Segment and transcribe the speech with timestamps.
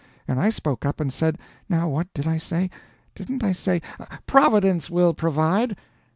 [0.27, 1.37] And I spoke up and said
[1.69, 2.71] now what did I say?
[3.13, 3.83] Didn't I say,
[4.25, 5.77] 'Providence will provide'?"